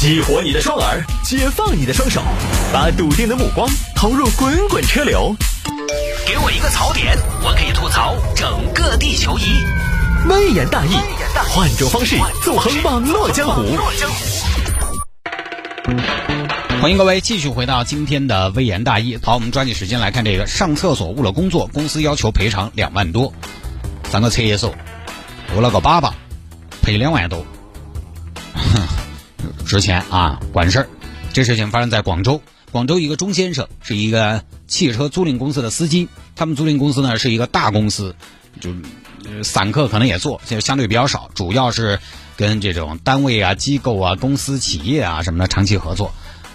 [0.00, 2.22] 激活你的双耳，解放你的双手，
[2.72, 5.36] 把笃定的目光投入滚滚车流。
[6.26, 9.42] 给我一个槽点，我可以吐槽整个地球仪。
[10.26, 10.94] 微言大义，
[11.50, 13.62] 换种方式纵横网络江湖。
[16.80, 19.18] 欢迎各位继续回到今天的微言大义。
[19.22, 23.30] 好，我们抓紧时间来看这个：上厕所误了工作，公司要求赔偿两万多。
[24.10, 24.74] 上个厕所
[25.54, 26.10] 误了个粑粑，
[26.80, 27.44] 赔两万多。
[29.66, 30.88] 值钱啊，管事儿。
[31.32, 38.14] 这事情发生在广州，广州一个钟先生是一个汽车租赁公司的司机，他们租赁公司呢是一个大公司，
[38.60, 38.70] 就
[39.44, 42.00] 散客可能也做，就相对比较少，主要是
[42.36, 46.12] 跟这种单位啊、机构啊、公司、企业啊什么的长期合作。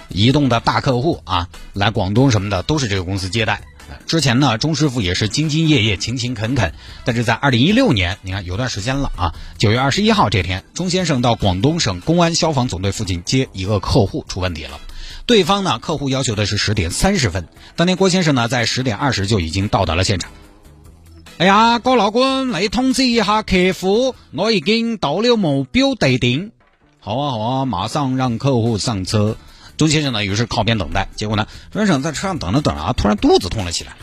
[0.09, 3.61] 移动的大客户啊，来广东什么的都是这个公司接待。
[4.05, 6.73] 之前呢，钟师傅也是兢兢业业、勤勤恳恳。
[7.03, 14.79] 但是在二零一六年，你看有段时间了啊，九月二十一号这天，钟先生到广东省公安消防总队附近接一个客户出问题了。
[15.25, 20.31] 对方呢，客户要求的是十点三十分，当天郭先生呢在十点二十就已经到达了现场。
[21.37, 26.51] 哎呀，郭老官嚟通知一下客户，我已经到了目标地点。
[26.99, 29.35] 好啊好啊，马上让客户上车。
[29.77, 31.09] 钟先生呢，于是靠边等待。
[31.15, 33.95] 结果呢，钟先生在车上等着等着啊，突然肚子痛了起来，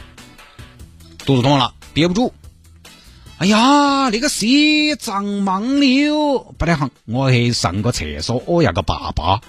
[1.25, 2.33] 肚子痛了，憋不住。
[3.39, 9.41] 哎呀，那个谁长忙了，不太好，我去上个厕所，我要个粑粑。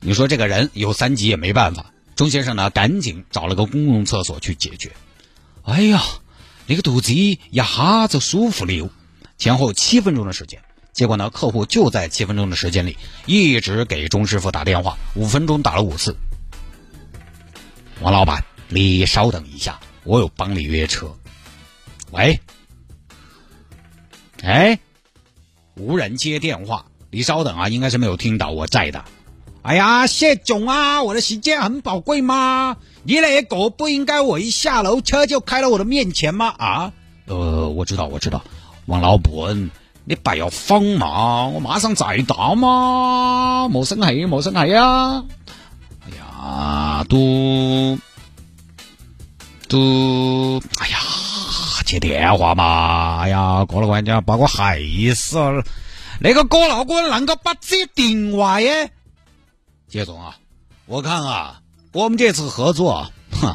[0.00, 1.86] 你说这个人有三急也没办法。
[2.16, 4.92] 钟先生呢，赶紧找了个公共厕所去解决。
[5.62, 6.02] 哎呀，
[6.66, 8.90] 那个肚子一下子舒服了，
[9.38, 10.60] 前后七分钟的时间。
[10.92, 12.96] 结果呢，客户就在七分钟的时间里
[13.26, 16.16] 一直给钟师傅打电话，五分钟打了五次。
[18.00, 21.14] 王老板，你稍等一下，我有帮你约车。
[22.10, 22.40] 喂，
[24.42, 24.78] 哎，
[25.76, 29.04] 无人接电话，你稍等啊，应该是没有听到我在的。
[29.62, 32.78] 哎呀，谢总啊，我的时间很宝贵吗？
[33.02, 36.54] 你那个不应该我一下楼车就开到我的面前吗？
[36.58, 36.92] 啊？
[37.26, 38.42] 呃，我知道，我知道，
[38.86, 39.70] 王老板。
[40.10, 45.24] 你不要慌嘛，我马上再到嘛，莫生气，莫生气啊！
[46.00, 47.96] 哎呀，都
[49.68, 50.98] 都，哎呀，
[51.86, 53.20] 接电话嘛！
[53.20, 54.80] 哎呀，郭老官家把我害
[55.14, 55.62] 死了。
[56.18, 58.90] 那个哥老哥啷个不接电话耶？
[59.86, 60.38] 谢总啊，
[60.86, 61.60] 我看啊，
[61.92, 63.54] 我们这次合作，哼，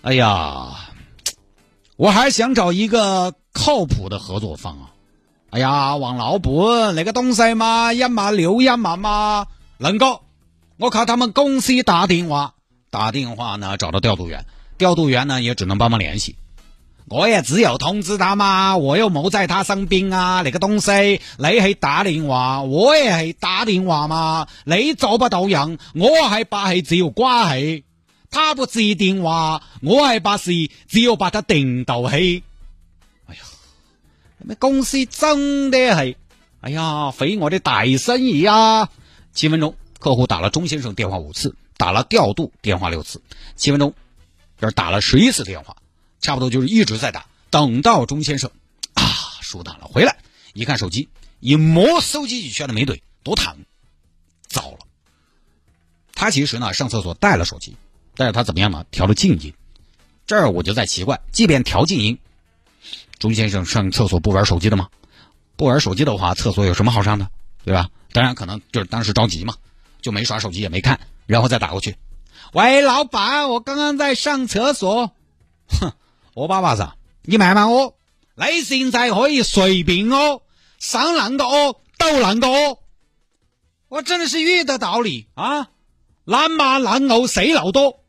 [0.00, 0.78] 哎呀，
[1.96, 4.88] 我还想找一个靠谱的合作方啊。
[5.54, 9.46] 哎呀，王老板，那个东西嘛，一码六一码嘛，
[9.78, 10.22] 能够。
[10.78, 12.54] 我靠他们公司打电话，
[12.90, 14.46] 打电话呢找到调度员，
[14.78, 16.34] 调度员呢也只能帮忙联系。
[17.08, 20.42] 我也只有通知他嘛，我又冇在他身边啊。
[20.42, 24.48] 那个东西你去打电话，我也系打电话嘛。
[24.64, 27.84] 你做不到人，我系把系只有关系。
[28.28, 30.50] 他不接电话，我系把事
[30.88, 32.42] 只有把他定到起。
[34.58, 36.16] 公司真的系，
[36.60, 38.90] 哎呀，肥我的大生意啊！
[39.32, 43.22] 七分钟，客户打了钟先生电话五次，打了调度电话六次，
[43.56, 43.94] 七分钟，
[44.58, 45.76] 这打了十一次电话，
[46.20, 48.50] 差不多就是一直在打，等到钟先生
[48.92, 49.02] 啊
[49.40, 50.18] 舒坦了回来，
[50.52, 51.08] 一看手机，
[51.40, 53.64] 一摸手机就觉得没怼，多疼，
[54.46, 54.78] 糟了！
[56.14, 57.76] 他其实呢上厕所带了手机，
[58.14, 58.84] 但是他怎么样呢？
[58.90, 59.54] 调了静音，
[60.26, 62.18] 这儿我就在奇怪，即便调静音。
[63.24, 64.86] 钟先生上厕所不玩手机的吗？
[65.56, 67.26] 不玩手机的话，厕所有什么好上的，
[67.64, 67.88] 对吧？
[68.12, 69.54] 当然可能就是当时着急嘛，
[70.02, 71.96] 就没耍手机也没看，然后再打过去。
[72.52, 75.10] 喂，老板，我刚刚在上厕所。
[75.80, 75.94] 哼，
[76.34, 76.86] 我爸爸子，
[77.22, 77.94] 你慢慢哦，
[78.34, 80.42] 你现在可以随便哦，
[80.78, 82.78] 上啷个哦都啷个哦。
[83.88, 85.70] 我真的是遇得到你啊，
[86.24, 88.00] 拦马拦偶谁老多？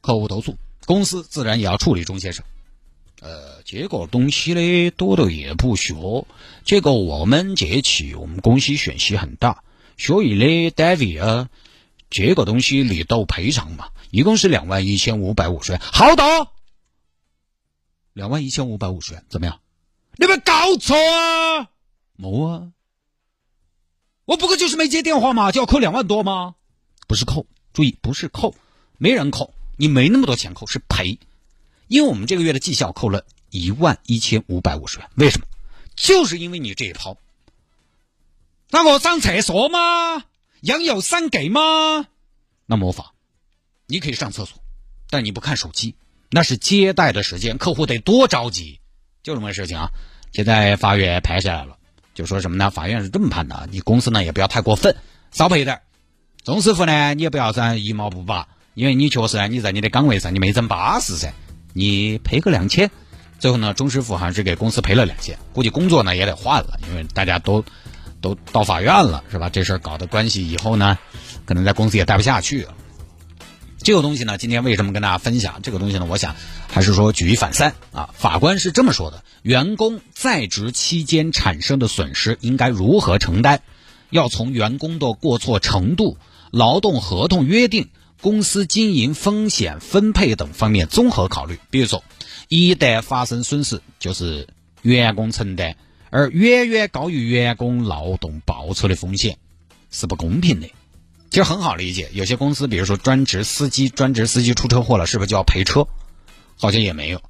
[0.00, 0.56] 客户投诉，
[0.86, 2.44] 公司自然也要处理钟先生。
[3.26, 5.94] 呃，这个东西呢，多的也不学。
[6.64, 9.64] 这个我们这期我们公司选息很大，
[9.98, 11.48] 所以呢，David 啊，
[12.08, 15.80] 这个东西你都赔偿嘛，一共是两万一千五百五十元。
[15.80, 16.22] 好的，
[18.12, 19.60] 两万一千五百五十元，怎么样？
[20.14, 21.70] 你没搞错啊？
[22.14, 22.70] 没啊，
[24.24, 26.54] 我不过就是没接电话嘛，就要扣两万多吗？
[27.08, 28.54] 不是扣，注意不是扣，
[28.98, 31.18] 没人扣，你没那么多钱扣，是赔。
[31.88, 35.46] 因为我们这个月的绩效扣了一万一千五百五十元，为什么？
[35.94, 37.16] 就是因为你这一抛。
[38.70, 40.24] 那我上厕所吗？
[40.60, 42.06] 养有三给吗？
[42.66, 43.14] 那魔法，
[43.86, 44.58] 你可以上厕所，
[45.08, 45.94] 但你不看手机，
[46.30, 48.80] 那是接待的时间，客户得多着急，
[49.22, 49.90] 就这么个事情啊。
[50.32, 51.76] 现在法院拍下来了，
[52.14, 52.70] 就说什么呢？
[52.70, 54.96] 法院是这么判的，你公司呢也不要太过分，
[55.30, 55.80] 少赔点。
[56.44, 61.32] 钟师傅呢，你也不要算一毛不拔，因为你确实你在你的岗位上你没整巴适噻，
[61.76, 62.90] 你赔个两千。
[63.38, 67.62] 最后呢，钟师傅还是给公司赔了两千，估计工作呢也得换了，因为大家都
[68.22, 69.50] 都到法院了，是吧？
[69.50, 70.96] 这事儿搞的关系以后呢，
[71.44, 72.74] 可能在公司也待不下去了。
[73.82, 76.06] 这个东西呢，今天为什么跟大家分享这个东西呢？
[76.08, 76.34] 我想
[76.72, 78.08] 还是说举一反三啊。
[78.14, 83.60] 法官是这么说的：员工在职期间产生的损失应该如何承担？
[84.08, 86.16] 要从员工的过错程度、
[86.50, 87.90] 劳动合同约定、
[88.20, 91.58] 公司经营风险分配等方面综合考虑。
[91.70, 92.02] 比如说，
[92.48, 94.48] 一旦发生损失，就是
[94.82, 95.76] 员工承担，
[96.10, 99.38] 而远远高于员工劳动报酬的风险，
[99.90, 100.70] 是不公平的。
[101.30, 105.86] 其实很好理解，有些公司，比如说专职司机，专职司机出车祸了，是不是就要赔车？
[106.56, 107.20] 好像也没有。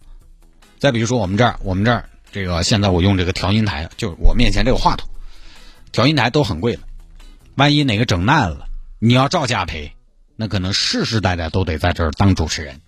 [0.79, 5.09] 再比如说我们这儿，我们这儿这个现在我用这个调音台，就是我面前这个话筒，
[5.91, 6.83] 调音台都很贵的。
[7.57, 8.69] 万一哪个整烂了，
[8.99, 9.96] 你要照价赔，
[10.37, 12.81] 那可能世世代代都得在这儿当主持人。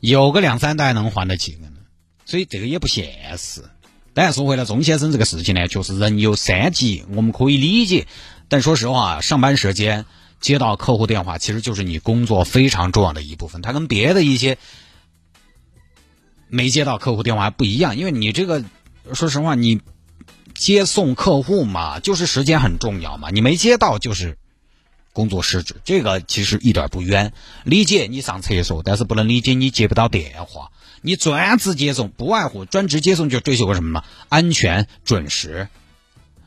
[0.00, 1.68] 有个两三代能还得起呢，
[2.24, 3.62] 所以这个也不现实。
[4.14, 8.06] 但是说回来，钟先生这个事情呢，就是人有三急，我们可以理解。
[8.48, 10.04] 但说实话，上班时间
[10.40, 13.62] 接到客户电话，其实就是你工作非常重要的一部分。
[13.62, 14.58] 它跟别的一些
[16.48, 18.62] 没接到客户电话不一样，因为你这个，
[19.14, 19.80] 说实话，你
[20.52, 23.30] 接送客户嘛，就是时间很重要嘛。
[23.30, 24.36] 你没接到就是
[25.12, 27.32] 工作失职，这个其实一点不冤。
[27.64, 30.70] 理解你上厕所，但是不能理解你接不到电话。
[31.00, 34.04] 你专职接送，不外乎专职接送就追求个什么嘛？
[34.28, 35.68] 安全、准时。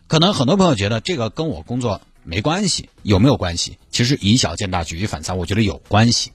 [0.07, 3.77] 可能很多朋友觉得这个跟我工作没关系，有没有关系？
[3.91, 6.31] 其实以小见大，举一反三，我觉得有关系。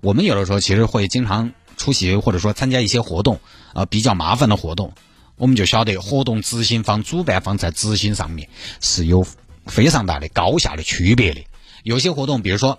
[0.00, 3.40] 我们有的时候其实会经常出席或者说参加一些活动，
[3.74, 4.92] 呃，比较麻烦的活动，
[5.36, 8.48] 我们就晓得活动执行方、主办方在执行上面
[8.80, 9.26] 是有
[9.66, 11.44] 非常大的高下的区别的。
[11.82, 12.78] 有些活动，比如说，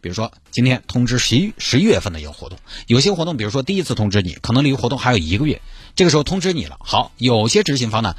[0.00, 5.60] 比如说今天通知十一十一月份的一个活动，有些活动，比如说第一次通知你，可能离活动还有一个月，
[5.94, 6.78] 这个时候通知你了。
[6.80, 8.16] 好，有些执行方呢，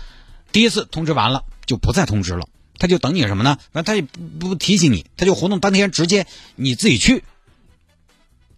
[0.51, 1.43] 第一次通知完了。
[1.67, 2.47] 就不再通知了，
[2.79, 3.57] 他就等你什么呢？
[3.73, 6.25] 那他也不不提醒你，他就活动当天直接
[6.55, 7.25] 你自己去。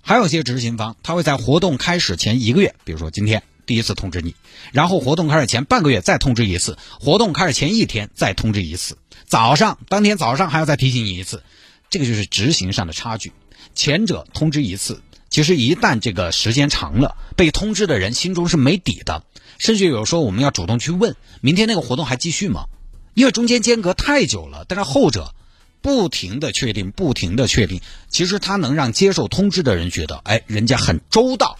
[0.04, 4.36] 还有些执行方，他会在活动开始前一个月，比如说今天第一次通知你，
[4.74, 11.44] 然后活动开始前半个月再通知一次，活动开始前一天再通知一次，早上当天早上还要再提醒你一次，
[11.92, 13.32] 这个就是执行上的差距。
[13.76, 19.24] 前者通知一次，其实一旦这个时间长了，被通知的人心中是没底的，
[19.60, 22.66] 甚至有时候我们要主动去问，明天那个活动还继续吗？
[23.14, 25.36] 因为中间间隔太久了，但是后者
[25.82, 31.60] 不停的确定，不停的确定，其实他能让接受通知的人觉得，哎，人家很周到。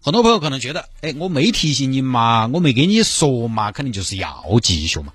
[0.00, 5.12] 很多朋友可能觉得，哎，我没提醒你嘛，我没给你说嘛，肯定就是要继续嘛，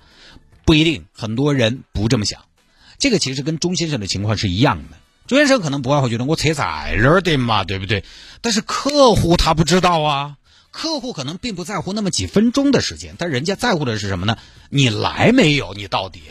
[0.64, 2.42] 不一定，很多人不这么想。
[2.98, 4.96] 这个其实跟钟先生的情况是一样的，
[5.26, 8.04] 钟先生可能不外乎觉得我车在那儿的嘛，对不对？
[8.40, 10.36] 但是客户他不知道啊。
[10.70, 14.38] 客户可能并不在乎那么几分钟的时间，但人家在乎的是什么呢？
[14.70, 15.72] 你来没有？
[15.72, 16.22] 你到底，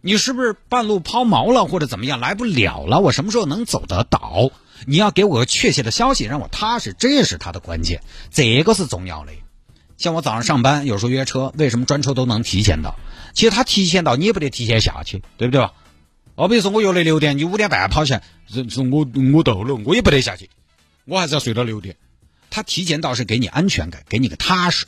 [0.00, 3.00] 你是不是半路抛锚了或者怎么样来不了了？
[3.00, 4.50] 我什么时候能走得到？
[4.86, 9.32] 你要给我个确切的消息，让我踏实，这是他的关键，这个是重要的。
[9.96, 12.96] 像我早上上班，有时候约车，为什么专车都能提前到？
[13.32, 15.72] 其实他提前到，你也不得提前下去，对不对吧？
[16.34, 18.22] 哦，比如说我约的六点，你五点半跑起来，
[18.68, 20.50] 说我我到了，我也不得下去，
[21.04, 21.96] 我还是要睡到六点。
[22.50, 24.86] 他提前到是给你安全感，给你个踏实。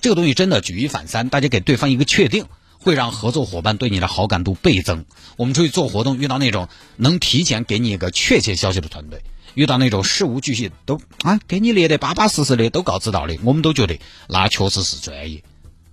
[0.00, 2.46] 这个东西真的举一反三，大家给对方一个确定，
[2.78, 5.04] 会让合作伙伴对你的好感度倍增。
[5.36, 9.22] 我们出去做活动，遇到那种能提前给你一个确切消息的团队，
[9.56, 13.98] 遇到那种事无巨细都啊给你列的巴巴适适的，都告知到的，我们都觉得
[14.28, 15.42] 那确实是专业。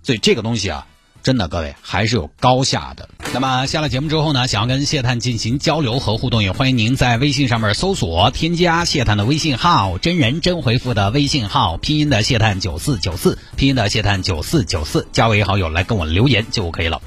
[0.04, 0.86] 所以这个东西啊。
[1.24, 3.08] 真的，各位还是有高下的。
[3.34, 17.02] 那么下了节目之后呢，想要跟谢探进行交流和互动，也欢迎您在微信上面搜索添加谢探的微信号，真人真回复的微信号，拼音的谢探九四九四，拼音的谢探九四九四，加为好友来跟我留言就可以了。